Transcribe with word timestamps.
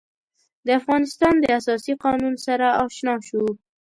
د 0.65 0.67
افغانستان 0.79 1.33
د 1.39 1.45
اساسي 1.59 1.93
قانون 2.03 2.33
سره 2.45 2.67
آشنا 2.83 3.15
شو. 3.27 3.43